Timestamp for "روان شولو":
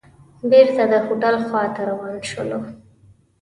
1.89-2.59